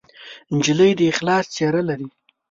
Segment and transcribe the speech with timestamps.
[0.55, 2.07] نجلۍ د اخلاص څېره لري.